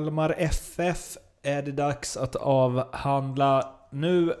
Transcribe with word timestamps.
Kalmar 0.00 0.34
FF 0.38 1.16
är 1.42 1.62
det 1.62 1.72
dags 1.72 2.16
att 2.16 2.36
avhandla 2.36 3.74
nu. 3.90 4.34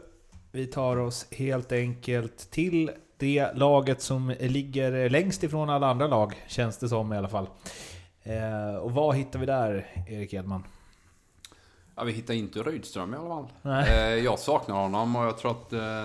Vi 0.52 0.66
tar 0.66 0.96
oss 0.96 1.26
helt 1.30 1.72
enkelt 1.72 2.50
till 2.50 2.90
det 3.16 3.52
laget 3.54 4.02
som 4.02 4.34
ligger 4.40 5.10
längst 5.10 5.42
ifrån 5.42 5.70
alla 5.70 5.86
andra 5.86 6.06
lag, 6.06 6.44
känns 6.46 6.78
det 6.78 6.88
som 6.88 7.12
i 7.12 7.16
alla 7.16 7.28
fall. 7.28 7.48
Eh, 8.22 8.74
och 8.76 8.92
vad 8.92 9.16
hittar 9.16 9.38
vi 9.38 9.46
där, 9.46 9.86
Erik 10.08 10.32
Edman? 10.32 10.64
Ja, 11.96 12.04
vi 12.04 12.12
hittar 12.12 12.34
inte 12.34 12.62
Rydström 12.62 13.14
i 13.14 13.16
alla 13.16 13.28
fall. 13.28 13.48
Eh, 13.88 14.14
jag 14.14 14.38
saknar 14.38 14.76
honom 14.76 15.16
och 15.16 15.24
jag 15.24 15.38
tror 15.38 15.50
att 15.50 15.72
eh, 15.72 16.04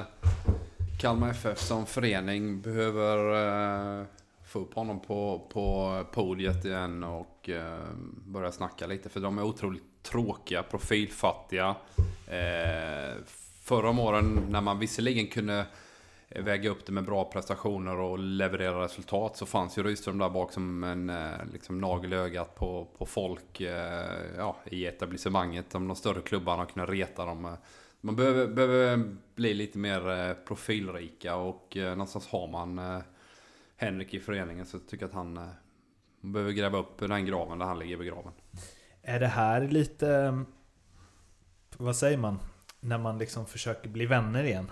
Kalmar 0.99 1.29
FF 1.29 1.59
som 1.59 1.85
förening 1.85 2.61
behöver 2.61 3.99
eh, 3.99 4.05
få 4.55 4.61
upp 4.61 4.73
honom 4.73 4.99
på, 4.99 5.47
på 5.53 6.03
podiet 6.11 6.65
igen 6.65 7.03
och 7.03 7.49
eh, 7.49 7.79
börja 8.25 8.51
snacka 8.51 8.87
lite. 8.87 9.09
För 9.09 9.19
de 9.19 9.37
är 9.37 9.43
otroligt 9.43 9.83
tråkiga, 10.03 10.63
profilfattiga. 10.63 11.75
Eh, 12.27 13.23
förra 13.61 13.89
om 13.89 13.99
åren 13.99 14.39
när 14.49 14.61
man 14.61 14.79
visserligen 14.79 15.27
kunde 15.27 15.65
väga 16.29 16.69
upp 16.69 16.85
det 16.85 16.91
med 16.91 17.05
bra 17.05 17.25
prestationer 17.25 17.97
och 17.99 18.19
leverera 18.19 18.83
resultat 18.83 19.37
så 19.37 19.45
fanns 19.45 19.77
ju 19.77 19.83
Rydström 19.83 20.17
där 20.17 20.29
bak 20.29 20.51
som 20.51 20.83
en 20.83 21.09
eh, 21.09 21.45
liksom, 21.53 21.81
nagel 21.81 22.13
i 22.13 22.15
ögat 22.15 22.55
på, 22.55 22.87
på 22.97 23.05
folk 23.05 23.61
eh, 23.61 24.35
ja, 24.37 24.57
i 24.65 24.85
etablissemanget. 24.85 25.69
De, 25.69 25.87
de 25.87 25.95
större 25.95 26.21
klubbarna 26.21 26.65
kunde 26.65 26.91
reta 26.91 27.25
dem. 27.25 27.57
Man 28.01 28.15
behöver, 28.15 28.47
behöver 28.47 29.15
bli 29.35 29.53
lite 29.53 29.77
mer 29.77 30.09
eh, 30.09 30.33
profilrika 30.33 31.35
och 31.35 31.77
eh, 31.77 31.89
någonstans 31.89 32.27
har 32.27 32.47
man 32.47 32.79
eh, 32.79 32.99
Henrik 33.77 34.13
i 34.13 34.19
föreningen 34.19 34.65
så 34.65 34.77
jag 34.77 34.87
tycker 34.87 35.05
att 35.05 35.13
han 35.13 35.37
eh, 35.37 35.43
behöver 36.21 36.51
gräva 36.51 36.77
upp 36.77 36.99
den 36.99 37.25
graven 37.25 37.59
där 37.59 37.65
han 37.65 37.79
ligger 37.79 37.97
begraven. 37.97 38.31
Är 39.01 39.19
det 39.19 39.27
här 39.27 39.61
lite... 39.61 40.43
Vad 41.77 41.95
säger 41.95 42.17
man? 42.17 42.39
När 42.79 42.97
man 42.97 43.17
liksom 43.17 43.45
försöker 43.45 43.89
bli 43.89 44.05
vänner 44.05 44.43
igen. 44.43 44.71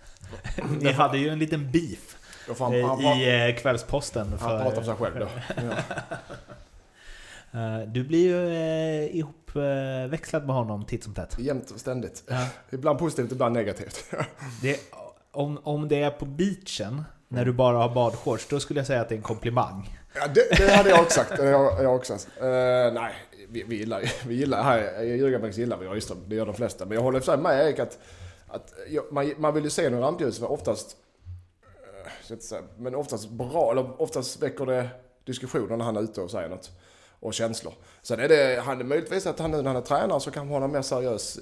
Ni 0.80 0.92
hade 0.92 1.18
ju 1.18 1.28
en 1.28 1.38
liten 1.38 1.72
beef 1.72 2.16
han, 2.58 2.72
han, 2.82 3.04
han, 3.04 3.16
i 3.20 3.48
eh, 3.56 3.62
Kvällsposten. 3.62 4.28
han 4.28 4.38
för- 4.38 4.62
pratar 4.62 4.76
för 4.76 4.82
sig 4.82 4.94
själv 4.94 5.18
då. 5.18 5.28
Ja. 5.56 5.76
Eh, 7.52 7.80
Du 7.88 8.04
blir 8.04 8.22
ju 8.28 8.48
eh, 8.48 9.16
ihopväxlad 9.16 10.46
med 10.46 10.54
honom 10.56 10.84
titt 10.86 11.04
som 11.04 11.14
tätt. 11.14 11.36
Jämt 11.38 11.70
och 11.70 11.80
ständigt. 11.80 12.24
Ja. 12.28 12.46
Ibland 12.70 12.98
positivt, 12.98 13.32
ibland 13.32 13.54
negativt. 13.54 14.04
Det, 14.62 14.80
om, 15.30 15.58
om 15.62 15.88
det 15.88 16.02
är 16.02 16.10
på 16.10 16.24
beachen, 16.24 17.04
när 17.32 17.44
du 17.44 17.52
bara 17.52 17.76
har 17.76 17.94
badshorts, 17.94 18.46
då 18.46 18.60
skulle 18.60 18.80
jag 18.80 18.86
säga 18.86 19.00
att 19.00 19.08
det 19.08 19.14
är 19.14 19.16
en 19.16 19.22
komplimang. 19.22 19.98
Ja, 20.14 20.26
det, 20.26 20.56
det 20.56 20.72
hade 20.72 20.90
jag 20.90 21.00
också 21.00 21.20
sagt. 21.20 21.36
Det 21.36 21.52
har 21.52 21.82
jag 21.82 21.94
också 21.94 22.18
sagt. 22.18 22.40
Eh, 22.40 22.46
nej, 22.92 23.14
vi, 23.48 23.62
vi 23.62 23.76
gillar 23.76 24.12
vi 24.26 24.34
gillar 24.34 24.62
här 24.62 25.02
i 25.02 25.16
Ljugarbänks 25.16 25.58
gillar 25.58 25.76
vi 25.76 25.86
Rydström. 25.86 26.18
Det 26.26 26.34
gör 26.34 26.46
de 26.46 26.54
flesta. 26.54 26.86
Men 26.86 26.94
jag 26.94 27.02
håller 27.02 27.20
för 27.20 27.32
sig 27.32 27.36
med 27.36 27.66
Erik 27.66 27.78
att, 27.78 27.98
att 28.48 28.74
ja, 28.88 29.02
man, 29.10 29.32
man 29.38 29.54
vill 29.54 29.64
ju 29.64 29.70
se 29.70 29.90
några 29.90 30.06
rampljus 30.06 30.38
för 30.38 30.52
oftast 30.52 30.96
eh, 32.30 32.38
säga, 32.38 32.62
men 32.78 32.94
oftast 32.94 33.30
bra, 33.30 33.70
eller 33.72 34.02
oftast 34.02 34.42
väcker 34.42 34.66
det 34.66 34.88
diskussioner 35.24 35.76
när 35.76 35.84
han 35.84 35.96
är 35.96 36.02
ute 36.02 36.20
och 36.20 36.30
säger 36.30 36.48
något. 36.48 36.70
Och 37.20 37.34
känslor. 37.34 37.72
Sen 38.02 38.20
är 38.20 38.28
det, 38.28 38.62
han 38.64 38.88
möjligtvis 38.88 39.26
att 39.26 39.38
han 39.38 39.50
nu 39.50 39.56
när 39.56 39.64
han 39.64 39.76
är 39.76 39.80
tränare 39.80 40.20
så 40.20 40.30
kan 40.30 40.48
han 40.48 40.56
ha 40.56 40.64
en 40.64 40.72
mer 40.72 40.82
seriös 40.82 41.38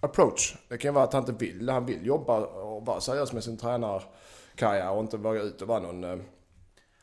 approach. 0.00 0.56
Det 0.68 0.78
kan 0.78 0.88
ju 0.88 0.92
vara 0.92 1.04
att 1.04 1.12
han 1.12 1.22
inte 1.22 1.44
vill, 1.44 1.68
han 1.68 1.86
vill 1.86 2.06
jobba 2.06 2.38
och 2.40 2.86
vara 2.86 3.00
seriös 3.00 3.32
med 3.32 3.44
sin 3.44 3.56
tränare 3.56 4.02
tränarkarriär 4.62 4.90
och 4.90 5.00
inte 5.02 5.16
våga 5.16 5.40
ut 5.42 5.62
och 5.62 5.68
vara 5.68 5.80
någon, 5.80 6.04
eh, 6.04 6.16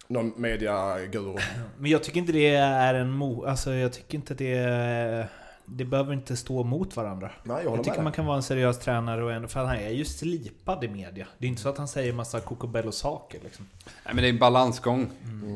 någon 0.08 0.34
mediaguru. 0.36 1.36
Men 1.78 1.92
jag 1.92 2.04
tycker 2.04 2.20
inte 2.20 2.32
det 2.32 2.56
är 2.56 2.94
en 2.94 3.12
mo... 3.12 3.46
Alltså 3.46 3.74
jag 3.74 3.94
tycker 3.94 4.16
inte 4.18 4.34
det... 4.34 4.54
är- 4.58 5.28
Det 5.72 5.86
behöver 5.86 6.14
inte 6.14 6.36
stå 6.36 6.64
mot 6.64 6.96
varandra. 6.96 7.32
Nej, 7.44 7.64
jag 7.64 7.78
Jag, 7.78 7.84
tycker 7.84 7.98
med 7.98 8.04
man 8.04 8.14
kan 8.14 8.26
vara 8.26 8.38
en 8.38 8.44
seriös 8.44 8.80
tränare 8.80 9.24
och 9.24 9.32
en... 9.34 9.48
För 9.48 9.60
han 9.66 9.76
är 9.78 9.90
ju 9.90 10.06
slipad 10.06 10.84
i 10.84 10.88
media. 10.88 11.28
Det 11.38 11.46
är 11.46 11.50
inte 11.50 11.62
så 11.62 11.70
att 11.70 11.78
han 11.78 11.88
säger 11.88 12.14
massa 12.14 12.40
kokobello-saker 12.40 13.40
liksom. 13.44 13.66
Nej, 14.06 14.16
men 14.16 14.24
det 14.24 14.28
är 14.28 14.34
en 14.34 14.40
balansgång 14.40 15.10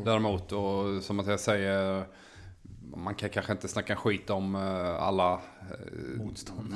däremot. 0.05 0.51
Och 0.51 1.03
som 1.03 1.19
att 1.19 1.27
jag 1.27 1.39
säger, 1.39 2.03
man 2.95 3.15
kan 3.15 3.29
kanske 3.29 3.51
inte 3.51 3.67
snacka 3.67 3.95
skit 3.95 4.29
om 4.29 4.55
eh, 4.55 5.03
alla 5.03 5.33
eh, 5.33 6.21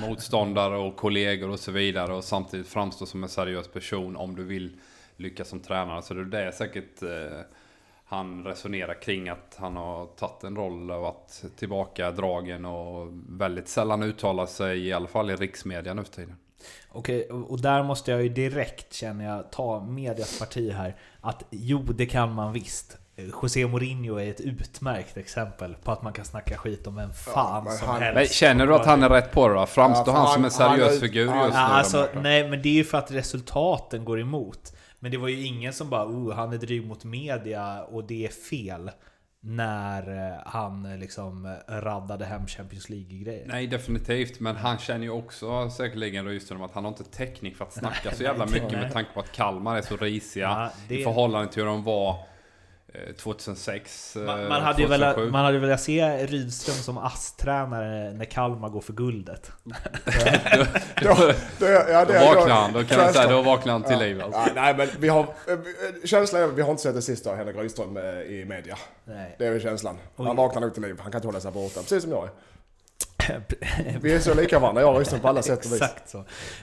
motståndare 0.10 0.78
och 0.78 0.96
kollegor 0.96 1.50
och 1.50 1.60
så 1.60 1.72
vidare. 1.72 2.14
Och 2.14 2.24
samtidigt 2.24 2.68
framstå 2.68 3.06
som 3.06 3.24
en 3.24 3.30
seriös 3.30 3.68
person 3.68 4.16
om 4.16 4.36
du 4.36 4.44
vill 4.44 4.80
lyckas 5.18 5.48
som 5.50 5.60
tränare. 5.60 6.02
Så 6.02 6.14
det 6.14 6.42
är 6.44 6.52
säkert 6.52 7.04
eh, 7.04 7.40
han 8.06 8.44
resonerar 8.44 9.02
kring 9.02 9.30
att 9.30 9.56
han 9.60 9.76
har 9.76 10.06
tagit 10.06 10.44
en 10.44 10.56
roll 10.56 10.92
och 10.92 11.02
varit 11.02 11.44
tillbaka 11.58 12.12
dragen 12.12 12.66
och 12.66 13.08
väldigt 13.30 13.68
sällan 13.68 14.04
uttalar 14.04 14.46
sig, 14.46 14.88
i 14.88 14.94
alla 14.94 15.08
fall 15.08 15.32
i 15.32 15.36
riksmedia 15.36 15.94
nu 15.94 16.04
för 16.04 16.12
tiden. 16.14 16.36
Okej, 16.90 17.30
och 17.30 17.62
där 17.62 17.84
måste 17.84 18.12
jag 18.12 18.24
ju 18.24 18.30
direkt 18.30 18.94
känner 18.94 19.26
jag 19.26 19.52
ta 19.52 19.80
medias 19.84 20.40
parti 20.40 20.72
här. 20.72 20.96
Att 21.22 21.44
jo, 21.50 21.80
det 21.80 22.06
kan 22.06 22.34
man 22.34 22.54
visst. 22.54 22.98
José 23.42 23.68
Mourinho 23.68 24.16
är 24.20 24.30
ett 24.30 24.42
utmärkt 24.42 25.18
exempel 25.18 25.76
på 25.84 25.92
att 25.92 26.02
man 26.04 26.14
kan 26.14 26.26
snacka 26.26 26.58
skit 26.58 26.88
om 26.88 26.96
vem 26.96 27.14
fan 27.14 27.64
men 27.64 27.74
som 27.74 27.88
han- 27.88 28.02
helst. 28.02 28.16
Men 28.16 28.26
känner 28.28 28.68
du 28.68 28.76
att 28.76 28.86
han 28.86 29.04
är 29.04 29.10
rätt 29.10 29.32
på 29.32 29.48
det 29.48 29.54
då? 29.54 29.66
Framstår 29.66 30.14
Ja, 30.14 30.20
han 30.20 30.28
som 30.34 30.46
en 30.46 30.52
han- 30.60 30.70
han 30.70 30.78
seriös 30.80 30.96
är- 30.98 31.08
figur 31.08 31.28
han- 31.28 31.38
just 31.38 31.50
nu? 31.54 31.60
Ja, 31.60 31.68
alltså, 31.68 32.08
nej, 32.22 32.50
men 32.50 32.62
det 32.62 32.70
är 32.70 32.74
ju 32.74 32.84
för 32.84 32.98
att 32.98 33.12
resultaten 33.12 34.06
går 34.06 34.20
emot. 34.20 34.74
Men 35.00 35.12
det 35.12 35.18
var 35.18 35.28
ju 35.28 35.46
ingen 35.46 35.74
som 35.74 35.90
bara 35.90 36.06
oh, 36.06 36.34
han 36.34 36.54
är 36.54 36.58
dryg 36.58 36.86
mot 36.88 37.04
media 37.04 37.84
och 37.84 38.04
det 38.04 38.26
är 38.26 38.30
fel. 38.30 38.92
När 39.40 40.32
eh, 40.34 40.38
han 40.46 40.86
eh, 40.86 40.98
liksom 40.98 41.46
eh, 41.46 41.74
raddade 41.74 42.26
hem 42.26 42.48
Champions 42.48 42.90
League-grejer. 42.90 43.46
Nej, 43.48 43.68
definitivt. 43.68 44.40
Men 44.40 44.56
han 44.56 44.78
känner 44.78 45.04
ju 45.04 45.10
också 45.10 45.70
säkerligen 45.70 46.26
Rydström 46.26 46.62
att 46.62 46.72
han 46.72 46.84
har 46.86 46.92
inte 46.92 47.04
täckning 47.04 47.56
för 47.56 47.66
att 47.66 47.74
snacka 47.74 48.12
så 48.12 48.24
jävla 48.30 48.46
mycket 48.46 48.72
nej. 48.72 48.82
med 48.82 48.94
tanke 48.94 49.14
på 49.14 49.20
att 49.20 49.32
Kalmar 49.32 49.78
är 49.78 49.82
så 49.82 49.98
risiga 49.98 50.44
Ja, 50.46 50.70
det- 50.88 51.00
i 51.00 51.04
förhållande 51.04 51.52
till 51.54 51.64
hur 51.64 51.70
de 51.70 51.84
var 51.84 52.18
2006, 53.18 54.16
eh, 54.16 54.22
Man, 54.22 54.48
man, 54.48 54.62
hade 54.62 54.82
ju 54.82 54.88
velat, 54.88 55.16
2007. 55.16 55.32
man 55.32 55.46
hade 55.46 55.60
velat 55.60 55.82
se 55.82 56.26
Rydström 56.26 56.76
som 56.76 56.98
ASS-tränare 56.98 58.14
när 58.14 58.26
Kalmar 58.26 58.70
går 58.70 58.82
för 58.82 58.94
guldet. 58.94 59.52
då, 61.02 61.68
ja, 61.68 62.06
vaknar 62.06 62.50
han. 62.50 62.74
Då 62.74 62.84
kan 62.84 62.84
man 62.84 62.88
säga, 62.88 63.12
Tvärstopp. 63.12 63.30
då 63.30 63.42
vaknar 63.42 63.74
han 63.74 63.84
till 63.84 64.00
liv 64.00 64.22
alltså. 64.22 64.40
Ja, 64.40 64.48
nej 64.56 64.76
men 64.78 64.88
vi 65.00 65.08
har, 65.08 65.22
eh, 65.22 65.58
känslan 66.06 66.42
är 66.42 66.48
vi 66.48 66.62
har 66.62 66.72
inte 66.72 66.84
sett 66.84 66.96
det 66.96 67.02
sista 67.02 67.30
av 67.30 67.36
Henrik 67.36 67.56
Rydström 67.56 67.98
eh, 67.98 68.04
i 68.04 68.46
media. 68.50 68.78
Nej. 69.06 69.36
Det 69.40 69.48
är 69.48 69.52
väl 69.52 69.62
känslan. 69.62 69.98
Han 70.18 70.28
Oj. 70.28 70.36
vaknar 70.36 70.62
nog 70.62 70.74
till 70.74 70.84
liv, 70.84 70.96
han 71.02 71.12
kan 71.12 71.20
inte 71.20 71.28
hålla 71.28 71.40
sig 71.40 71.52
borta. 71.52 71.80
Precis 71.80 72.04
som 72.04 72.12
jag 72.12 72.24
är. 72.24 72.32
Vi 74.02 74.14
är 74.14 74.20
så 74.20 74.34
lika 74.34 74.60
varandra, 74.60 74.82
jag 74.82 74.92
och 74.92 74.98
Rydström 74.98 75.22
på 75.22 75.28
alla 75.28 75.42
sätt 75.42 75.66
och 75.66 75.72
vis. 75.72 75.82
Exakt 75.82 76.10
så. 76.10 76.18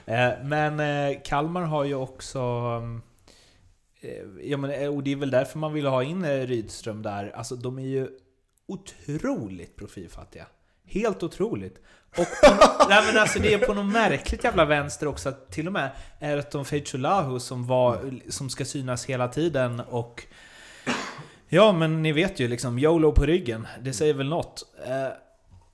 Eh, 0.05 0.29
Men 0.43 0.79
eh, 0.79 1.17
Kalmar 1.23 1.61
har 1.61 1.83
ju 1.83 1.95
också... 1.95 2.41
eh, 4.05 4.49
Ja, 4.49 4.57
men, 4.57 4.71
eh, 4.71 4.95
och 4.95 5.03
det 5.03 5.11
är 5.11 5.15
väl 5.15 5.31
därför 5.31 5.59
man 5.59 5.73
vill 5.73 5.85
ha 5.85 6.03
in 6.03 6.25
eh, 6.25 6.39
Rydström 6.39 7.01
där. 7.01 7.31
Alltså 7.35 7.55
de 7.55 7.79
är 7.79 7.87
ju 7.87 8.07
otroligt 8.67 9.75
profilfattiga. 9.75 10.45
Helt 10.85 11.23
otroligt. 11.23 11.81
Och 12.17 12.27
nej, 12.89 13.03
men 13.07 13.21
alltså, 13.21 13.39
det 13.39 13.53
är 13.53 13.57
på 13.57 13.73
något 13.73 13.93
märkligt 13.93 14.43
jävla 14.43 14.65
vänster 14.65 15.07
också 15.07 15.29
att 15.29 15.51
till 15.51 15.67
och 15.67 15.73
med 15.73 15.91
Erton 16.19 16.65
Feitjolahu 16.65 17.39
som, 17.39 17.67
var, 17.67 18.19
som 18.29 18.49
ska 18.49 18.65
synas 18.65 19.05
hela 19.05 19.27
tiden 19.27 19.79
och 19.79 20.27
Ja 21.47 21.71
men 21.71 22.01
ni 22.01 22.11
vet 22.11 22.39
ju 22.39 22.47
liksom, 22.47 22.79
YOLO 22.79 23.11
på 23.11 23.25
ryggen, 23.25 23.67
det 23.81 23.93
säger 23.93 24.13
väl 24.13 24.29
något. 24.29 24.63
Eh, 24.85 25.07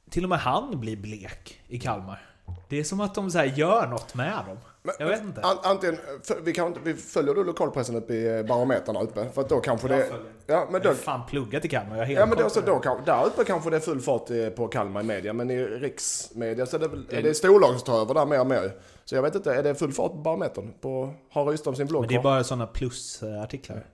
till 0.10 0.24
och 0.24 0.30
med 0.30 0.40
han 0.40 0.80
blir 0.80 0.98
blek 0.98 1.62
i 1.68 1.80
Kalmar. 1.80 2.31
Det 2.72 2.80
är 2.80 2.84
som 2.84 3.00
att 3.00 3.16
de 3.16 3.32
så 3.32 3.38
här 3.38 3.46
gör 3.46 3.88
något 3.88 4.16
med 4.16 4.34
dem. 4.48 4.58
Men- 4.84 4.96
Jag 5.00 5.08
vet 5.08 5.22
inte. 5.22 5.42
An, 5.42 5.58
antingen, 5.64 5.98
för, 6.24 6.36
vi, 6.44 6.54
kan, 6.54 6.68
inte- 6.68 6.80
vi 6.84 6.94
följer 6.94 7.36
då 7.36 7.44
lokalpressen 7.44 7.96
uppe 7.96 8.14
i 8.14 8.38
eh, 8.40 8.46
barometern 8.46 8.96
där 8.96 9.04
uppe. 9.04 9.30
För 9.34 9.42
att 9.42 9.50
då 9.50 9.60
kanske 9.60 9.88
det... 9.88 10.06
Ja, 10.48 10.64
men 10.66 10.74
Jag 10.74 10.82
då, 10.84 10.90
har 10.90 10.96
fan 10.96 11.22
pluggat 11.30 11.66
i 11.66 11.68
Kalmar, 11.68 11.98
jag 11.98 12.12
ja, 12.12 12.26
men 12.26 12.38
då, 12.38 12.50
så 12.50 12.60
det. 12.60 12.66
då, 12.66 12.80
kan- 12.80 12.98
där 13.06 13.26
uppe 13.26 13.44
kanske 13.44 13.70
det 13.70 13.76
är 13.76 13.80
full 13.80 14.02
fart 14.02 14.30
eh, 14.30 14.50
på 14.50 14.68
Kalmar 14.68 15.02
i 15.02 15.04
media. 15.04 15.34
Men 15.34 15.52
i 15.52 15.64
riksmedia 15.66 16.66
så 16.66 16.76
är 16.76 16.80
det, 16.80 17.18
är 17.18 17.22
det 17.24 17.34
storlag 17.34 17.70
som 17.70 17.80
tar 17.80 18.02
över 18.02 18.14
där 18.14 18.26
mer 18.26 18.40
och 18.40 18.48
mer. 18.48 18.72
Så 19.06 19.16
jag 19.16 19.22
vet 19.22 19.36
inte, 19.36 19.54
är 19.56 19.64
det 19.64 19.76
full 19.76 19.92
fart 19.94 20.12
på 20.12 20.18
barometern? 20.18 20.74
På, 20.82 21.14
har 21.32 21.46
Rydström 21.46 21.76
sin 21.76 21.88
blogg 21.88 22.02
Men 22.02 22.08
det 22.10 22.16
är 22.16 22.22
bara 22.24 22.44
sådana 22.44 22.68
plusartiklar. 22.68 23.86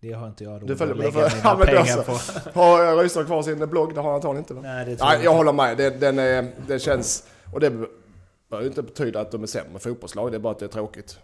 Det 0.00 0.12
har 0.12 0.26
inte 0.26 0.44
jag 0.44 0.52
råd 0.62 0.68
Du 0.68 0.76
följer- 0.76 0.94
att 0.94 1.14
lägga 1.14 1.24
du 1.24 1.30
får- 1.40 1.56
mina 1.56 1.74
ja, 1.74 1.82
pengar 1.82 2.02
så. 2.02 2.50
på. 2.50 2.60
Har 2.60 2.84
eh, 2.92 2.96
Rydström 2.98 3.26
kvar 3.26 3.42
sin 3.42 3.58
blogg? 3.68 3.94
Det 3.94 4.00
har 4.00 4.06
han 4.08 4.14
antagligen 4.14 4.38
inte 4.42 4.54
va? 4.54 4.60
Nej, 4.64 4.84
det 4.84 4.96
tror 4.96 5.06
Nej, 5.08 5.16
jag 5.16 5.24
jag 5.24 5.32
inte. 5.32 5.36
håller 5.36 5.52
med. 5.52 5.76
Det, 5.76 5.90
den 5.90 6.18
är, 6.18 6.46
det 6.68 6.78
känns... 6.78 7.24
Och 7.54 7.60
det 7.60 7.72
behöver 8.48 8.64
ju 8.64 8.68
inte 8.68 8.82
betyda 8.82 9.20
att 9.20 9.30
de 9.30 9.42
är 9.42 9.46
sämre 9.46 9.78
fotbollslag. 9.78 10.32
Det 10.32 10.36
är 10.36 10.38
bara 10.38 10.52
att 10.52 10.58
det 10.58 10.66
är 10.66 10.68
tråkigt. 10.68 11.18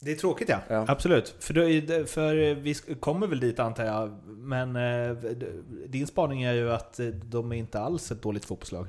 Det 0.00 0.10
är 0.12 0.16
tråkigt 0.16 0.48
ja. 0.48 0.58
Ja. 0.68 0.84
Absolut. 0.88 1.34
För, 1.40 1.54
då, 1.54 2.06
för 2.06 2.54
vi 2.54 2.74
kommer 2.74 3.26
väl 3.26 3.40
dit 3.40 3.58
antar 3.58 3.84
jag. 3.84 4.10
Men 4.26 4.76
eh, 4.76 5.16
din 5.86 6.06
spaning 6.06 6.42
är 6.42 6.52
ju 6.52 6.72
att 6.72 7.00
eh, 7.00 7.06
de 7.06 7.52
är 7.52 7.56
inte 7.56 7.80
alls 7.80 8.10
ett 8.10 8.22
dåligt 8.22 8.44
fotbollslag. 8.44 8.86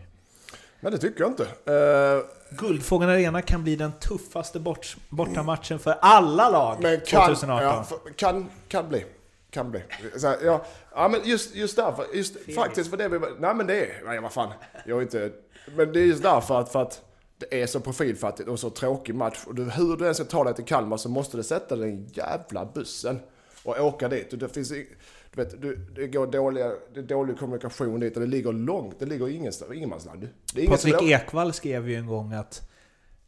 Men 0.79 0.91
det 0.91 0.97
tycker 0.97 1.21
jag 1.21 1.31
inte. 1.31 1.43
Uh, 1.71 2.23
Guldfågeln 2.57 3.11
Arena 3.11 3.41
kan 3.41 3.63
bli 3.63 3.75
den 3.75 3.91
tuffaste 3.91 4.59
bort, 4.59 4.97
bortamatchen 5.09 5.79
för 5.79 5.95
alla 6.01 6.49
lag 6.49 6.77
men 6.81 6.99
kan, 6.99 7.27
2018. 7.27 7.65
ja, 7.65 7.83
för- 7.83 8.13
kan, 8.13 8.49
kan 8.67 8.89
bli. 8.89 9.05
kan 9.49 9.71
bli. 9.71 9.83
Så 10.17 10.27
här, 10.27 10.37
ja, 10.43 10.65
ja, 10.95 11.07
men 11.07 11.21
just, 11.23 11.55
just 11.55 11.75
därför. 11.75 12.05
Just, 12.13 12.55
faktiskt 12.55 12.89
för 12.89 12.97
det 12.97 13.09
vi... 13.09 13.19
Nej 13.39 13.55
men 13.55 13.67
det 13.67 13.85
är... 13.85 14.01
Nej 14.05 14.19
vad 14.19 14.31
fan. 14.31 14.53
Jag 14.85 14.97
är 14.97 15.01
inte... 15.01 15.31
Men 15.75 15.93
det 15.93 15.99
är 15.99 16.05
just 16.05 16.23
därför 16.23 16.59
att, 16.59 16.71
för 16.71 16.81
att 16.81 17.01
det 17.49 17.61
är 17.61 17.67
så 17.67 17.79
profilfattigt 17.79 18.49
och 18.49 18.59
så 18.59 18.69
tråkig 18.69 19.15
match. 19.15 19.39
Och 19.47 19.55
hur 19.57 19.97
du 19.97 20.07
än 20.07 20.15
ska 20.15 20.23
ta 20.23 20.43
dig 20.43 20.53
till 20.53 20.65
Kalmar 20.65 20.97
så 20.97 21.09
måste 21.09 21.37
du 21.37 21.43
sätta 21.43 21.75
den 21.75 22.07
jävla 22.07 22.65
bussen 22.65 23.19
och 23.63 23.79
åka 23.79 24.07
dit. 24.09 24.33
Och 24.33 24.39
det 24.39 24.49
finns... 24.49 24.69
Du 24.69 25.43
vet, 25.43 25.61
du, 25.61 25.75
det 25.75 26.07
går 26.07 26.27
dåliga, 26.27 26.71
det 26.93 26.99
är 26.99 27.03
dålig 27.03 27.37
kommunikation 27.39 27.99
dit 27.99 28.15
och 28.15 28.21
det 28.21 28.27
ligger 28.27 28.53
långt. 28.53 28.95
Det 28.99 29.05
ligger 29.05 29.29
ingenstans, 29.29 29.71
ingenmansland. 29.73 30.27
Det 30.53 30.67
Patrik 30.67 31.01
Ekwall 31.01 31.53
skrev 31.53 31.89
ju 31.89 31.95
en 31.95 32.07
gång 32.07 32.33
att 32.33 32.69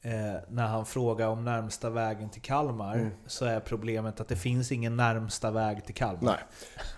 eh, 0.01 0.11
när 0.49 0.67
han 0.67 0.85
frågar 0.85 1.27
om 1.27 1.45
närmsta 1.45 1.89
vägen 1.89 2.29
till 2.29 2.41
Kalmar 2.41 2.95
Mm. 2.95 3.09
så 3.27 3.45
är 3.45 3.59
problemet 3.59 4.19
att 4.21 4.27
det 4.27 4.35
finns 4.35 4.71
ingen 4.71 4.97
närmsta 4.97 5.51
väg 5.51 5.85
till 5.85 5.95
Kalmar. 5.95 6.21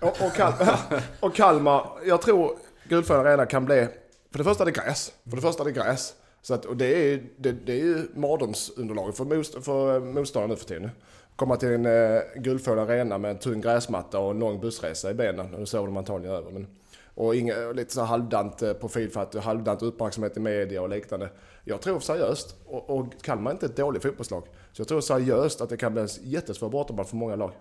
Nej. 0.02 0.10
Och, 0.12 0.26
och, 0.26 0.32
Kal- 0.34 0.78
och 1.20 1.36
Kalmar, 1.36 1.90
jag 2.06 2.22
tror 2.22 2.58
Gudfadern 2.90 3.28
Arena 3.28 3.46
kan 3.46 3.66
bli... 3.66 3.88
För 4.32 4.38
det 4.38 4.44
första 4.44 4.64
är 4.64 4.66
det 4.66 4.72
gräs. 4.72 5.12
För 5.30 5.36
det 5.36 5.42
första 5.42 5.64
är 5.64 5.66
det 5.66 5.72
gräs. 5.72 6.14
Så 6.46 6.54
att, 6.54 6.66
och 6.66 6.78
det 6.78 6.86
är, 6.86 7.24
det, 7.38 7.52
det 7.52 7.74
är 7.74 7.78
ju 7.78 8.08
mardrömsunderlaget 8.16 9.18
för, 9.18 9.26
most, 9.26 9.64
för 9.64 9.96
eh, 9.96 10.04
motståndaren 10.04 10.50
nu 10.50 10.56
för 10.56 10.66
tiden. 10.66 10.90
Komma 11.36 11.56
till 11.56 11.70
en 11.70 11.86
eh, 11.86 12.22
Guldfågeln 12.36 12.90
Arena 12.90 13.18
med 13.18 13.32
en 13.32 13.38
tung 13.38 13.62
gräsmatta 13.62 14.20
och 14.20 14.32
en 14.32 14.40
lång 14.40 14.62
bussresa 14.62 15.12
i 15.12 15.14
benen. 15.14 15.54
Och 15.54 15.60
nu 15.60 15.66
sover 15.66 15.86
de 15.86 15.98
antagligen 15.98 16.36
över. 16.36 16.52
Men, 16.52 16.68
och 17.16 17.36
inga, 17.36 17.72
lite 17.72 17.94
så 17.94 18.02
halvdant 18.02 18.62
eh, 18.62 18.74
profilfatt, 18.74 19.36
halvdant 19.36 19.82
uppmärksamhet 19.82 20.38
i 20.38 20.40
media 20.40 20.82
och 20.82 20.90
liknande. 20.90 21.30
Jag 21.64 21.82
tror 21.82 22.00
seriöst, 22.00 22.56
och, 22.66 22.90
och 22.90 23.22
Kalmar 23.22 23.52
är 23.52 23.56
inte 23.56 23.66
ett 23.66 23.78
dåligt 23.78 24.04
fotbollslag. 24.04 24.44
Så 24.72 24.82
jag 24.82 24.88
tror 24.88 25.02
seriöst 25.02 25.62
att 25.62 25.70
det 25.70 25.78
kan 25.78 25.94
bli 25.94 26.02
en 26.02 26.10
jättesvår 26.24 26.70
bortamatch 26.70 27.10
för 27.10 27.18
många 27.18 27.36
lag. 27.36 27.52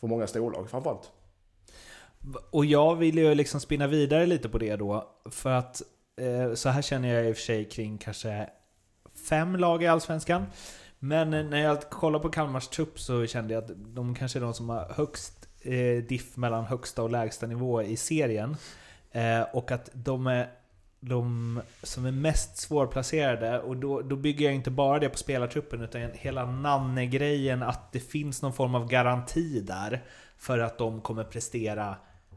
För 0.00 0.06
många 0.06 0.26
storlag 0.26 0.70
framförallt. 0.70 1.10
Och 2.50 2.64
jag 2.64 2.96
vill 2.96 3.18
ju 3.18 3.34
liksom 3.34 3.60
spinna 3.60 3.86
vidare 3.86 4.26
lite 4.26 4.48
på 4.48 4.58
det 4.58 4.76
då. 4.76 5.08
För 5.30 5.50
att 5.50 5.82
Eh, 6.22 6.54
så 6.54 6.68
här 6.68 6.82
känner 6.82 7.14
jag 7.14 7.28
i 7.28 7.32
och 7.32 7.36
för 7.36 7.42
sig 7.42 7.64
kring 7.64 7.98
kanske 7.98 8.50
fem 9.28 9.56
lag 9.56 9.82
i 9.82 9.86
Allsvenskan. 9.86 10.46
Men 10.98 11.34
eh, 11.34 11.44
när 11.44 11.58
jag 11.58 11.90
kollar 11.90 12.18
på 12.18 12.28
Kalmars 12.28 12.68
trupp 12.68 13.00
så 13.00 13.26
kände 13.26 13.54
jag 13.54 13.64
att 13.64 13.70
de 13.76 14.14
kanske 14.14 14.38
är 14.38 14.40
de 14.40 14.54
som 14.54 14.68
har 14.68 14.92
högst 14.96 15.48
eh, 15.60 16.04
diff 16.04 16.36
mellan 16.36 16.64
högsta 16.64 17.02
och 17.02 17.10
lägsta 17.10 17.46
nivå 17.46 17.82
i 17.82 17.96
serien. 17.96 18.56
Och 19.52 19.72
att 19.72 19.90
de 19.92 20.26
är 20.26 20.50
de 21.00 21.60
som 21.82 22.06
är 22.06 22.10
mest 22.12 22.56
svårplacerade, 22.56 23.60
och 23.60 23.76
då, 23.76 24.00
då 24.00 24.16
bygger 24.16 24.44
jag 24.44 24.54
inte 24.54 24.70
bara 24.70 24.98
det 24.98 25.08
på 25.08 25.18
spelartruppen 25.18 25.82
utan 25.82 26.10
hela 26.14 26.46
Nanne-grejen, 26.46 27.62
att 27.62 27.92
det 27.92 28.00
finns 28.00 28.42
någon 28.42 28.52
form 28.52 28.74
av 28.74 28.88
garanti 28.88 29.60
där 29.60 30.02
för 30.38 30.58
att 30.58 30.78
de 30.78 31.00
kommer 31.00 31.24
prestera, 31.24 31.88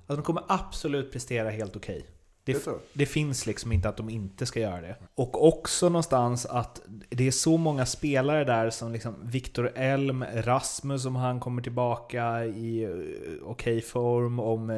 att 0.07 0.15
de 0.15 0.21
kommer 0.21 0.43
absolut 0.47 1.11
prestera 1.11 1.49
helt 1.49 1.75
okej. 1.75 1.97
Okay. 1.97 2.14
Det 2.45 2.67
det 2.93 3.05
finns 3.05 3.45
liksom 3.45 3.71
inte 3.71 3.89
att 3.89 3.97
de 3.97 4.09
inte 4.09 4.45
ska 4.45 4.59
göra 4.59 4.81
det. 4.81 4.95
Och 5.15 5.47
också 5.47 5.89
någonstans 5.89 6.45
att 6.45 6.81
det 7.09 7.27
är 7.27 7.31
så 7.31 7.57
många 7.57 7.85
spelare 7.85 8.43
där 8.43 8.69
som 8.69 8.91
liksom 8.91 9.15
Viktor 9.23 9.71
Elm, 9.75 10.25
Rasmus 10.33 11.05
om 11.05 11.15
han 11.15 11.39
kommer 11.39 11.61
tillbaka 11.61 12.45
i 12.45 12.83
eh, 12.83 12.89
okej 13.43 13.81
form, 13.81 14.39
om 14.39 14.69
eh, 14.69 14.75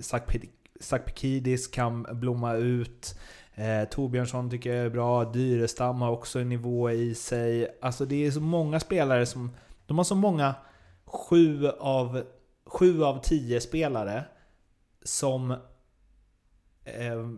Sakp- 0.00 0.48
Sakpikidis 0.80 1.66
kan 1.66 2.06
blomma 2.12 2.54
ut. 2.54 3.18
Eh, 3.54 3.88
Torbjörnsson 3.88 4.50
tycker 4.50 4.74
jag 4.74 4.86
är 4.86 4.90
bra, 4.90 5.24
Dyrestam 5.24 6.00
har 6.00 6.10
också 6.10 6.38
en 6.38 6.48
nivå 6.48 6.90
i 6.90 7.14
sig. 7.14 7.78
Alltså 7.82 8.04
det 8.04 8.26
är 8.26 8.30
så 8.30 8.40
många 8.40 8.80
spelare 8.80 9.26
som... 9.26 9.50
De 9.86 9.98
har 9.98 10.04
så 10.04 10.14
många 10.14 10.54
sju 11.04 11.68
av, 11.68 12.22
sju 12.66 13.04
av 13.04 13.20
tio 13.22 13.60
spelare 13.60 14.24
som 15.02 15.54
Eh, 16.84 17.28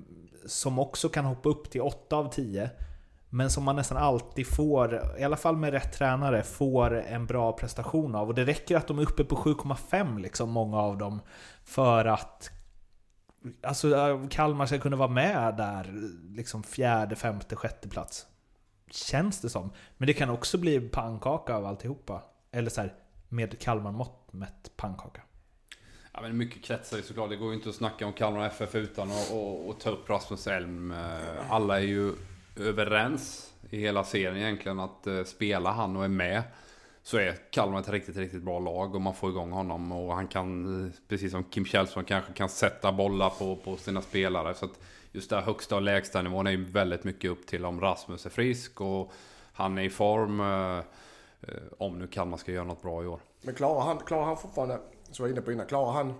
som 0.46 0.78
också 0.78 1.08
kan 1.08 1.24
hoppa 1.24 1.48
upp 1.48 1.70
till 1.70 1.80
8 1.80 2.16
av 2.16 2.30
10. 2.32 2.70
Men 3.30 3.50
som 3.50 3.64
man 3.64 3.76
nästan 3.76 3.98
alltid 3.98 4.46
får, 4.46 5.00
i 5.18 5.24
alla 5.24 5.36
fall 5.36 5.56
med 5.56 5.72
rätt 5.72 5.92
tränare, 5.92 6.42
får 6.42 6.94
en 7.00 7.26
bra 7.26 7.52
prestation 7.52 8.14
av. 8.14 8.28
Och 8.28 8.34
det 8.34 8.44
räcker 8.44 8.76
att 8.76 8.88
de 8.88 8.98
är 8.98 9.02
uppe 9.02 9.24
på 9.24 9.36
7,5 9.36 10.20
liksom, 10.20 10.50
många 10.50 10.78
av 10.78 10.98
dem. 10.98 11.20
För 11.64 12.04
att 12.04 12.50
alltså, 13.62 14.20
Kalmar 14.30 14.66
ska 14.66 14.78
kunna 14.78 14.96
vara 14.96 15.08
med 15.08 15.56
där, 15.56 15.92
liksom 16.28 16.62
fjärde, 16.62 17.16
femte, 17.16 17.56
sjätte 17.56 17.88
plats. 17.88 18.26
Känns 18.90 19.40
det 19.40 19.50
som. 19.50 19.70
Men 19.96 20.06
det 20.06 20.12
kan 20.12 20.30
också 20.30 20.58
bli 20.58 20.80
pannkaka 20.80 21.56
av 21.56 21.66
alltihopa. 21.66 22.22
Eller 22.50 22.70
så 22.70 22.80
här, 22.80 22.94
med 23.28 23.60
Kalmar-mått 23.60 24.32
mätt 24.32 24.70
pannkaka. 24.76 25.22
Ja, 26.14 26.20
men 26.20 26.36
mycket 26.36 26.62
kretsar 26.62 26.96
ju 26.96 27.02
såklart. 27.02 27.30
Det 27.30 27.36
går 27.36 27.48
ju 27.48 27.54
inte 27.54 27.68
att 27.68 27.74
snacka 27.74 28.06
om 28.06 28.12
Kalmar 28.12 28.46
FF 28.46 28.74
utan 28.74 29.10
att 29.10 29.30
och, 29.32 29.68
och 29.68 29.80
ta 29.80 29.90
upp 29.90 30.10
Rasmus 30.10 30.46
Elm. 30.46 30.90
Eh, 30.90 31.52
alla 31.52 31.80
är 31.80 31.84
ju 31.84 32.12
överens 32.56 33.52
i 33.70 33.78
hela 33.78 34.04
serien 34.04 34.36
egentligen 34.36 34.80
att 34.80 35.06
eh, 35.06 35.24
spela 35.24 35.70
han 35.70 35.96
och 35.96 36.04
är 36.04 36.08
med 36.08 36.42
så 37.02 37.18
är 37.18 37.36
Kalmar 37.50 37.80
ett 37.80 37.88
riktigt, 37.88 38.16
riktigt 38.16 38.42
bra 38.42 38.58
lag 38.58 38.94
och 38.94 39.00
man 39.00 39.14
får 39.14 39.30
igång 39.30 39.52
honom 39.52 39.92
och 39.92 40.14
han 40.14 40.28
kan, 40.28 40.84
eh, 40.86 40.92
precis 41.08 41.32
som 41.32 41.44
Kim 41.44 41.64
Källström 41.64 42.04
kanske 42.04 42.32
kan 42.32 42.48
sätta 42.48 42.92
bollar 42.92 43.30
på, 43.30 43.56
på 43.56 43.76
sina 43.76 44.02
spelare. 44.02 44.54
Så 44.54 44.64
att 44.64 44.80
just 45.12 45.30
där 45.30 45.40
högsta 45.40 45.76
och 45.76 45.82
lägsta 45.82 46.22
nivån 46.22 46.46
är 46.46 46.50
ju 46.50 46.64
väldigt 46.64 47.04
mycket 47.04 47.30
upp 47.30 47.46
till 47.46 47.64
om 47.64 47.80
Rasmus 47.80 48.26
är 48.26 48.30
frisk 48.30 48.80
och 48.80 49.12
han 49.52 49.78
är 49.78 49.82
i 49.82 49.90
form. 49.90 50.40
Om 51.78 51.98
nu 51.98 52.06
Kalmar 52.06 52.36
ska 52.36 52.52
göra 52.52 52.64
något 52.64 52.82
bra 52.82 53.02
i 53.02 53.06
år. 53.06 53.20
Men 53.42 53.54
klarar 53.54 53.80
han, 53.80 53.98
klarar 53.98 54.24
han 54.24 54.36
fortfarande, 54.36 54.78
som 55.14 55.24
jag 55.24 55.28
var 55.28 55.32
inne 55.36 55.44
på 55.44 55.52
innan, 55.52 55.66
klarar 55.66 55.92
han... 55.92 56.14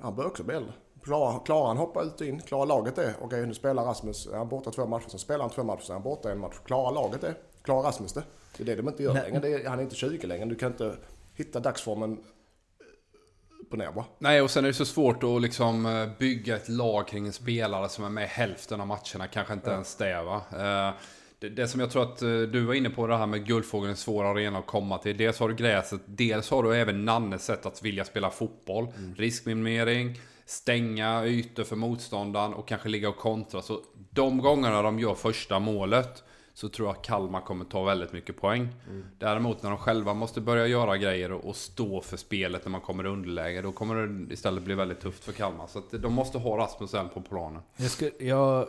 Han 0.00 0.16
bör 0.16 0.26
också 0.26 0.42
bli 0.44 0.54
äldre. 0.54 0.72
Klarar, 1.04 1.44
klarar 1.44 1.66
han 1.66 1.76
hoppa 1.76 2.02
ut 2.02 2.20
och 2.20 2.26
in? 2.26 2.40
Klarar 2.40 2.66
laget 2.66 2.96
det? 2.96 3.14
Okej, 3.20 3.46
nu 3.46 3.54
spelar 3.54 3.84
Rasmus, 3.84 4.26
är 4.26 4.36
han 4.36 4.48
borta 4.48 4.70
två 4.70 4.86
matcher, 4.86 5.08
sen 5.08 5.18
spelar 5.18 5.40
han 5.40 5.50
två 5.50 5.62
matcher, 5.62 5.80
sen 5.80 5.90
är 5.90 5.94
han 5.94 6.02
borta 6.02 6.32
en 6.32 6.38
match. 6.38 6.54
Klarar 6.64 6.92
laget 6.92 7.20
det? 7.20 7.34
Klarar 7.62 7.82
Rasmus 7.82 8.12
det? 8.12 8.22
Det 8.56 8.62
är 8.62 8.66
det 8.66 8.74
de 8.74 8.88
inte 8.88 9.02
gör 9.02 9.14
Nej. 9.14 9.22
längre. 9.22 9.40
Det 9.40 9.48
är, 9.48 9.68
han 9.68 9.78
är 9.78 9.82
inte 9.82 9.96
20 9.96 10.26
längre. 10.26 10.44
Du 10.44 10.54
kan 10.54 10.72
inte 10.72 10.96
hitta 11.34 11.60
dagsformen 11.60 12.12
eh, 12.12 13.70
på 13.70 13.76
ner 13.76 13.92
va? 13.92 14.04
Nej, 14.18 14.42
och 14.42 14.50
sen 14.50 14.64
är 14.64 14.68
det 14.68 14.74
så 14.74 14.84
svårt 14.84 15.22
att 15.22 15.42
liksom 15.42 15.86
eh, 15.86 16.08
bygga 16.18 16.56
ett 16.56 16.68
lag 16.68 17.08
kring 17.08 17.26
en 17.26 17.32
spelare 17.32 17.88
som 17.88 18.04
är 18.04 18.08
med 18.08 18.28
hälften 18.28 18.80
av 18.80 18.86
matcherna. 18.86 19.26
Kanske 19.32 19.52
inte 19.52 19.70
ens 19.70 19.96
det 19.96 20.22
va. 20.22 20.42
Det, 21.38 21.48
det 21.48 21.68
som 21.68 21.80
jag 21.80 21.90
tror 21.90 22.02
att 22.02 22.22
eh, 22.22 22.28
du 22.28 22.64
var 22.64 22.74
inne 22.74 22.90
på 22.90 23.06
det 23.06 23.16
här 23.16 23.26
med 23.26 23.46
Guldfågeln, 23.46 23.90
en 23.90 23.96
svår 23.96 24.24
arena 24.24 24.58
att 24.58 24.66
komma 24.66 24.98
till. 24.98 25.16
Dels 25.16 25.38
har 25.38 25.48
du 25.48 25.54
gräset, 25.54 26.00
dels 26.06 26.50
har 26.50 26.62
du 26.62 26.76
även 26.76 27.04
Nannes 27.04 27.44
sätt 27.44 27.66
att 27.66 27.82
vilja 27.82 28.04
spela 28.04 28.30
fotboll. 28.30 28.88
Riskminimering, 29.16 30.20
stänga 30.46 31.26
ytor 31.26 31.64
för 31.64 31.76
motståndaren 31.76 32.54
och 32.54 32.68
kanske 32.68 32.88
ligga 32.88 33.08
och 33.08 33.16
kontra. 33.16 33.62
Så 33.62 33.80
de 34.10 34.38
gångerna 34.38 34.82
de 34.82 34.98
gör 34.98 35.14
första 35.14 35.58
målet 35.58 36.24
så 36.54 36.68
tror 36.68 36.88
jag 36.88 37.04
Kalmar 37.04 37.40
kommer 37.40 37.64
ta 37.64 37.84
väldigt 37.84 38.12
mycket 38.12 38.40
poäng. 38.40 38.68
Däremot 39.18 39.62
när 39.62 39.70
de 39.70 39.78
själva 39.78 40.14
måste 40.14 40.40
börja 40.40 40.66
göra 40.66 40.96
grejer 40.96 41.32
och, 41.32 41.56
stå 41.56 42.00
för 42.00 42.16
spelet 42.16 42.64
när 42.64 42.70
man 42.70 42.80
kommer 42.80 43.04
i 43.04 43.08
underläge, 43.08 43.62
då 43.62 43.72
kommer 43.72 44.06
det 44.06 44.34
istället 44.34 44.62
bli 44.62 44.74
väldigt 44.74 45.00
tufft 45.00 45.24
för 45.24 45.32
Kalmar. 45.32 45.66
Så 45.66 45.78
att 45.78 45.90
de 45.90 46.12
måste 46.12 46.38
ha 46.38 46.58
Rasmus 46.58 46.94
Elm 46.94 47.08
på 47.08 47.20
planen. 47.20 47.62
Jag 47.76 47.90
skulle, 47.90 48.10
jag, 48.18 48.68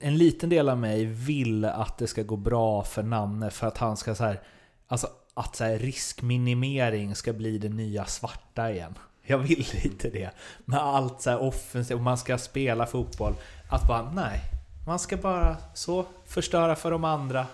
en 0.00 0.16
liten 0.18 0.48
del 0.50 0.68
av 0.68 0.78
mig 0.78 1.04
vill 1.04 1.64
att 1.64 1.98
det 1.98 2.06
ska 2.06 2.22
gå 2.22 2.36
bra 2.36 2.82
för 2.84 3.02
Nanne 3.02 3.50
för 3.50 3.66
att 3.66 3.78
han 3.78 3.96
ska 3.96 4.14
så 4.14 4.24
här, 4.24 4.40
alltså 4.86 5.08
att 5.34 5.56
så 5.56 5.64
här 5.64 5.78
riskminimering 5.78 7.14
ska 7.14 7.32
bli 7.32 7.58
det 7.58 7.68
nya 7.68 8.04
svarta 8.04 8.70
igen. 8.70 8.94
Jag 9.22 9.38
vill 9.38 9.58
lite 9.84 10.10
det. 10.10 10.30
Med 10.64 10.78
allt 10.80 11.20
så 11.22 11.30
här 11.30 11.42
offensivt 11.42 11.96
och 11.96 12.02
man 12.02 12.18
ska 12.18 12.38
spela 12.38 12.86
fotboll. 12.86 13.34
Att 13.70 13.86
bara, 13.88 14.10
nej. 14.14 14.40
Man 14.86 14.98
ska 14.98 15.16
bara 15.16 15.56
så 15.74 16.04
förstöra 16.26 16.76
för 16.76 16.90
de 16.90 17.04
andra. 17.04 17.46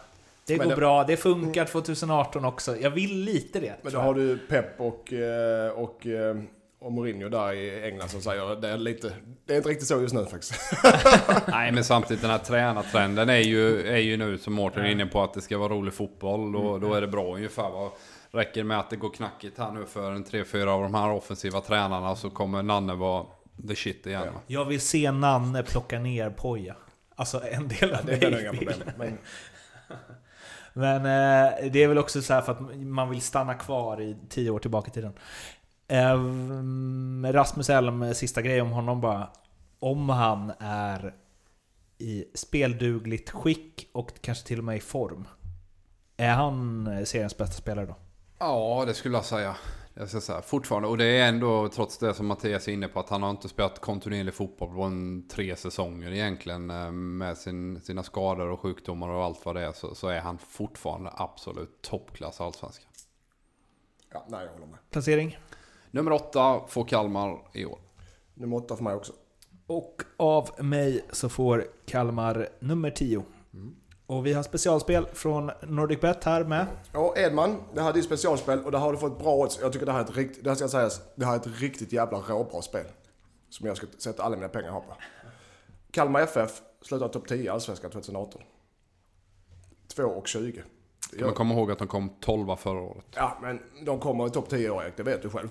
Det 0.47 0.57
Men 0.57 0.65
går 0.65 0.71
det- 0.71 0.77
bra, 0.81 1.05
det 1.05 1.17
funkar 1.17 1.65
2018 1.65 2.45
också. 2.45 2.77
Jag 2.77 2.91
vill 2.91 3.21
lite 3.25 3.61
det. 3.61 3.75
Men 3.83 3.93
då 3.93 3.99
har 3.99 4.15
du 4.15 4.39
Pep 4.39 4.81
och, 4.81 5.13
eh, 5.13 5.71
och, 5.71 6.07
eh, 6.07 6.37
och 6.85 6.93
Mourinho 6.93 7.29
där 7.29 7.53
i 7.53 7.85
England 7.85 8.09
som 8.09 8.21
säger 8.21 8.57
det 8.57 8.69
är 8.69 8.77
lite... 8.77 9.13
Det 9.47 9.53
är 9.53 9.57
inte 9.57 9.69
riktigt 9.69 9.89
så 9.89 10.01
just 10.01 10.15
nu 10.15 10.25
faktiskt. 10.27 10.55
Nej, 11.49 11.73
men 11.73 11.85
samtidigt 11.85 12.23
den 12.23 12.31
här 12.31 12.39
tränartrenden 12.39 13.29
är 13.29 13.39
ju, 13.39 13.89
är 13.89 13.97
ju 13.99 14.17
nu 14.17 14.39
som 14.39 14.53
Mårten 14.53 14.85
är 14.85 14.91
inne 14.91 15.07
på 15.07 15.23
att 15.23 15.35
det 15.35 15.41
ska 15.41 15.59
vara 15.59 15.73
rolig 15.73 15.95
fotboll 15.95 16.57
och 16.57 16.81
då 16.81 16.95
är 16.95 17.01
det 17.01 17.09
bra 17.09 17.35
ungefär. 17.35 17.71
Vad 17.71 17.91
räcker 18.31 18.65
med 18.65 18.79
att 18.79 18.91
det 18.91 18.97
går 18.97 19.11
knackigt 19.11 19.59
här 19.59 19.73
nu 19.73 19.87
för 19.87 20.13
en 20.13 20.25
tre, 20.25 20.45
fyra 20.45 20.73
av 20.73 20.83
de 20.83 20.95
här 20.95 21.11
offensiva 21.11 21.61
tränarna 21.61 22.17
så 22.17 22.31
kommer 22.31 22.63
Nanne 22.63 22.95
vara 22.95 23.27
the 23.69 23.77
shit 23.77 24.07
igen. 24.07 24.21
va? 24.35 24.41
Jag 24.47 24.65
vill 24.65 24.81
se 24.81 25.11
Nanne 25.13 25.63
plocka 25.63 25.99
ner 25.99 26.31
Poja. 26.31 26.77
Alltså 27.17 27.41
en 27.51 27.69
del 27.69 27.95
av 27.95 28.05
Det 28.07 28.13
är 28.25 28.31
nog 28.31 28.41
mig 28.41 28.51
vill. 28.51 28.69
problem. 28.69 28.93
Men 28.99 29.19
Men 30.73 30.97
eh, 30.97 31.71
det 31.73 31.83
är 31.83 31.89
väl 31.89 31.99
också 31.99 32.23
så 32.23 32.35
här 32.35 32.41
för 32.41 32.53
att 32.53 32.77
man 32.77 33.11
vill 33.11 33.21
stanna 33.21 33.55
kvar 33.55 34.01
i 34.01 34.17
tio 34.29 34.51
år 34.51 34.59
tillbaka 34.59 34.91
i 34.91 34.95
tiden. 34.95 35.13
Eh, 35.89 36.19
Rasmus 37.33 37.71
Elm, 37.71 38.15
sista 38.15 38.43
grej 38.43 38.61
om 38.61 38.71
honom 38.71 39.01
bara. 39.01 39.29
Om 39.79 40.09
han 40.09 40.53
är 40.59 41.15
i 41.99 42.25
speldugligt 42.35 43.31
skick 43.31 43.91
och 43.93 44.11
kanske 44.21 44.47
till 44.47 44.59
och 44.59 44.65
med 44.65 44.77
i 44.77 44.81
form. 44.81 45.29
Är 46.17 46.33
han 46.33 46.89
seriens 47.07 47.37
bästa 47.37 47.55
spelare 47.55 47.87
då? 47.87 47.97
Ja, 48.39 48.85
det 48.87 48.95
skulle 48.95 49.17
jag 49.17 49.25
säga. 49.25 49.57
Jag 49.97 50.09
ska 50.09 50.21
säga 50.21 50.43
fortfarande, 50.43 50.89
och 50.89 50.99
det 50.99 51.05
är 51.05 51.29
ändå 51.29 51.69
trots 51.69 51.99
det 51.99 52.15
som 52.15 52.27
Mattias 52.27 52.69
är 52.69 52.73
inne 52.73 52.89
på 52.89 53.01
att 53.01 53.09
han 53.09 53.23
har 53.23 53.31
inte 53.31 53.49
spelat 53.49 53.81
kontinuerlig 53.81 54.35
fotboll 54.35 54.75
på 54.75 54.83
en 54.83 55.29
tre 55.29 55.57
säsonger 55.57 56.13
egentligen 56.13 56.71
eh, 56.71 56.91
med 56.93 57.39
sin, 57.39 57.81
sina 57.81 58.03
skador 58.03 58.49
och 58.49 58.61
sjukdomar 58.61 59.09
och 59.09 59.25
allt 59.25 59.45
vad 59.45 59.57
det 59.57 59.63
är 59.63 59.73
så, 59.73 59.95
så 59.95 60.09
är 60.09 60.21
han 60.21 60.39
fortfarande 60.39 61.11
absolut 61.15 61.83
toppklass 61.83 62.41
allsvenska. 62.41 62.85
Ja, 64.13 64.27
nej, 64.29 64.45
jag 64.45 64.53
håller 64.53 64.67
med. 64.67 64.79
Placering? 64.91 65.39
Nummer 65.95 66.13
åtta 66.13 66.61
får 66.69 66.85
Kalmar 66.85 67.39
i 67.53 67.65
år. 67.65 67.79
Nummer 68.35 68.57
åtta 68.57 68.77
för 68.77 68.85
mig 68.85 68.95
också. 68.95 69.13
Och 69.67 70.03
av 70.17 70.51
mig 70.65 71.05
så 71.13 71.29
får 71.29 71.65
Kalmar 71.87 72.49
nummer 72.59 72.91
10. 72.91 73.25
Och 74.07 74.27
vi 74.27 74.33
har 74.33 74.43
specialspel 74.43 75.07
från 75.13 75.51
NordicBet 75.63 76.25
här 76.25 76.45
med. 76.45 76.67
Ja, 76.93 77.15
Edman, 77.17 77.63
det 77.75 77.83
här 77.83 77.89
är 77.89 77.93
ditt 77.93 78.05
specialspel 78.05 78.65
och 78.65 78.71
det 78.71 78.79
har 78.79 78.93
du 78.93 78.99
fått 78.99 79.19
bra 79.19 79.37
odds. 79.37 79.59
Jag 79.61 79.73
tycker 79.73 79.87
det 79.87 79.93
här 79.93 80.01
är 80.01 80.05
ett 80.05 80.17
riktigt, 80.17 80.45
det 80.45 80.51
här 80.51 80.55
ska 80.55 80.69
sägas, 80.69 81.01
det 81.15 81.27
här 81.27 81.33
är 81.33 81.37
ett 81.37 81.61
riktigt 81.61 81.93
jävla 81.93 82.19
råbra 82.19 82.63
spel. 82.63 82.87
Som 83.49 83.67
jag 83.67 83.77
ska 83.77 83.87
sätta 83.99 84.23
alla 84.23 84.37
mina 84.37 84.49
pengar 84.49 84.71
på. 84.71 84.97
Kalmar 85.91 86.21
FF 86.21 86.63
slutar 86.83 87.09
topp 87.09 87.29
10 87.29 87.43
i 87.43 87.49
Allsvenskan 87.49 87.91
2018. 87.91 88.43
2 89.97 90.03
och 90.03 90.29
20. 90.29 90.63
Kan 91.19 91.27
man 91.27 91.35
komma 91.35 91.55
ihåg 91.55 91.73
att 91.73 91.79
de 91.79 91.89
kom 91.89 92.11
12 92.21 92.57
förra 92.57 92.81
året. 92.81 93.05
Ja, 93.15 93.39
men 93.43 93.61
de 93.85 94.01
kommer 94.01 94.27
i 94.27 94.31
topp 94.31 94.49
10 94.49 94.71
år 94.71 94.83
Erik, 94.83 94.97
det 94.97 95.03
vet 95.03 95.23
du 95.23 95.31
själv. 95.31 95.49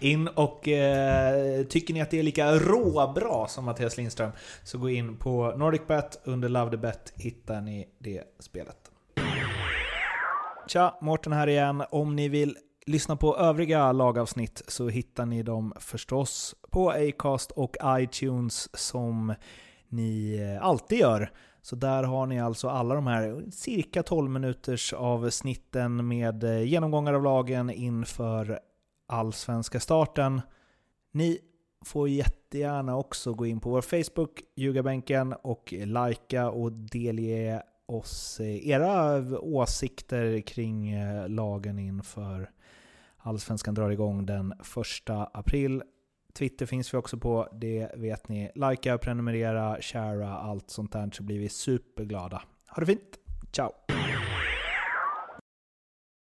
In 0.00 0.28
och 0.28 0.68
eh, 0.68 1.64
tycker 1.64 1.94
ni 1.94 2.00
att 2.00 2.10
det 2.10 2.18
är 2.18 2.22
lika 2.22 2.52
råbra 2.54 3.48
som 3.48 3.64
Mattias 3.64 3.96
Lindström 3.96 4.30
så 4.64 4.78
gå 4.78 4.90
in 4.90 5.16
på 5.16 5.54
NordicBet 5.56 6.20
under 6.24 6.48
Love 6.48 6.70
the 6.70 6.76
Bet 6.76 7.12
hittar 7.16 7.60
ni 7.60 7.88
det 7.98 8.22
spelet. 8.38 8.76
Tja, 10.66 10.98
Mårten 11.00 11.32
här 11.32 11.46
igen. 11.46 11.82
Om 11.90 12.16
ni 12.16 12.28
vill 12.28 12.56
lyssna 12.86 13.16
på 13.16 13.36
övriga 13.36 13.92
lagavsnitt 13.92 14.62
så 14.68 14.88
hittar 14.88 15.26
ni 15.26 15.42
dem 15.42 15.74
förstås 15.80 16.54
på 16.70 16.90
Acast 16.90 17.50
och 17.50 17.76
iTunes 17.84 18.76
som 18.76 19.34
ni 19.88 20.38
eh, 20.40 20.66
alltid 20.66 20.98
gör. 20.98 21.30
Så 21.62 21.76
där 21.76 22.02
har 22.02 22.26
ni 22.26 22.40
alltså 22.40 22.68
alla 22.68 22.94
de 22.94 23.06
här 23.06 23.44
cirka 23.52 24.02
12 24.02 24.30
minuters 24.30 24.92
avsnitten 24.92 26.08
med 26.08 26.44
eh, 26.44 26.62
genomgångar 26.62 27.14
av 27.14 27.22
lagen 27.22 27.70
inför 27.70 28.60
allsvenska 29.12 29.80
starten. 29.80 30.40
Ni 31.12 31.38
får 31.84 32.08
jättegärna 32.08 32.96
också 32.96 33.34
gå 33.34 33.46
in 33.46 33.60
på 33.60 33.70
vår 33.70 33.82
Facebook, 33.82 34.42
Ljugarbänken, 34.56 35.32
och 35.32 35.72
likea 35.72 36.50
och 36.50 36.72
delge 36.72 37.62
oss 37.86 38.40
eh, 38.40 38.68
era 38.68 39.22
åsikter 39.40 40.40
kring 40.40 40.90
eh, 40.90 41.28
lagen 41.28 41.78
inför 41.78 42.50
allsvenskan 43.16 43.74
drar 43.74 43.90
igång 43.90 44.26
den 44.26 44.52
1 44.52 44.58
april. 45.32 45.82
Twitter 46.34 46.66
finns 46.66 46.94
vi 46.94 46.98
också 46.98 47.16
på, 47.16 47.48
det 47.52 47.90
vet 47.96 48.28
ni. 48.28 48.50
Likea, 48.54 48.98
prenumerera, 48.98 49.76
sharea, 49.80 50.28
allt 50.28 50.70
sånt 50.70 50.92
där 50.92 51.10
så 51.12 51.22
blir 51.22 51.38
vi 51.38 51.48
superglada. 51.48 52.42
Ha 52.68 52.80
det 52.80 52.86
fint! 52.86 53.18
Ciao! 53.52 53.81